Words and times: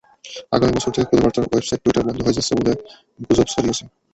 আগামী 0.55 0.71
বছর 0.75 0.91
থেকে 0.93 1.07
খুদে 1.09 1.21
বার্তার 1.23 1.43
ওয়েবাসাইট 1.43 1.79
টুইটার 1.83 2.05
বন্ধ 2.07 2.19
হয়ে 2.21 2.37
যাচ্ছে 2.37 2.53
বলে 2.59 2.73
গুজব 3.25 3.47
ছড়িয়েছে। 3.53 3.83